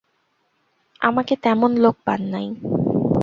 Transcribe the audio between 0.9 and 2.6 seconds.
আমাকে তেমন লোক পান নাই।